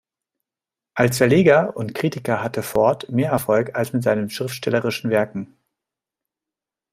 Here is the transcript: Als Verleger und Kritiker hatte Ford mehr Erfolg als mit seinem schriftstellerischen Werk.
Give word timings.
Als 0.95 1.17
Verleger 1.17 1.77
und 1.77 1.93
Kritiker 1.93 2.41
hatte 2.41 2.63
Ford 2.63 3.09
mehr 3.09 3.29
Erfolg 3.29 3.75
als 3.75 3.93
mit 3.93 4.01
seinem 4.01 4.31
schriftstellerischen 4.31 5.11
Werk. 5.11 5.35